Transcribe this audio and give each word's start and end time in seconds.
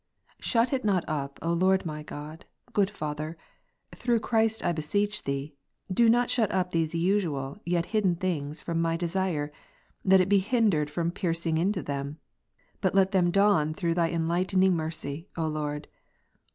Shut 0.39 0.73
it 0.73 0.83
not 0.83 1.03
up, 1.07 1.37
O 1.43 1.53
Lord 1.53 1.85
my 1.85 2.01
God, 2.01 2.45
good 2.73 2.89
Father; 2.89 3.37
through 3.91 4.19
Christ 4.19 4.65
I 4.65 4.71
beseech 4.71 5.21
Thee, 5.25 5.53
do 5.93 6.09
not 6.09 6.31
shut 6.31 6.51
up 6.51 6.71
these 6.71 6.95
usual, 6.95 7.59
yet 7.67 7.85
hidden 7.85 8.15
things, 8.15 8.63
from 8.63 8.81
my 8.81 8.97
desire, 8.97 9.51
that 10.03 10.19
it 10.19 10.27
be 10.27 10.39
hindered 10.39 10.89
from 10.89 11.11
piercing 11.11 11.59
into 11.59 11.83
them; 11.83 12.17
but 12.81 12.95
let 12.95 13.11
them 13.11 13.29
dawn 13.29 13.75
through 13.75 13.93
Thy 13.93 14.09
enlight 14.09 14.55
ening 14.57 14.73
mercy, 14.73 15.29
O 15.37 15.45
Lord. 15.45 15.87